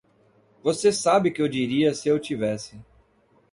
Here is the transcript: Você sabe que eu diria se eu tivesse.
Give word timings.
Você 0.63 0.91
sabe 0.91 1.29
que 1.29 1.39
eu 1.43 1.47
diria 1.47 1.93
se 1.93 2.09
eu 2.09 2.19
tivesse. 2.19 2.75